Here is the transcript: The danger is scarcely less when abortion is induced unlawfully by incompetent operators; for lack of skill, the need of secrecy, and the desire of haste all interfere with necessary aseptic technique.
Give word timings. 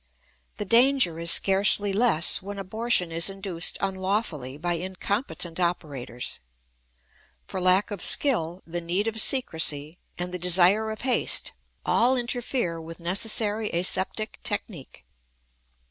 The 0.57 0.65
danger 0.65 1.19
is 1.19 1.29
scarcely 1.29 1.93
less 1.93 2.41
when 2.41 2.57
abortion 2.57 3.11
is 3.11 3.29
induced 3.29 3.77
unlawfully 3.81 4.57
by 4.57 4.73
incompetent 4.73 5.59
operators; 5.59 6.39
for 7.45 7.61
lack 7.61 7.91
of 7.91 8.03
skill, 8.03 8.63
the 8.65 8.81
need 8.81 9.07
of 9.07 9.21
secrecy, 9.21 9.99
and 10.17 10.33
the 10.33 10.39
desire 10.39 10.89
of 10.89 11.01
haste 11.01 11.51
all 11.85 12.17
interfere 12.17 12.81
with 12.81 12.99
necessary 12.99 13.69
aseptic 13.69 14.39
technique. 14.43 15.05